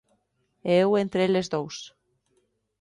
E 0.69 0.71
eu 0.83 0.89
entre 1.03 1.21
eles 1.27 1.47
dous. 1.53 1.77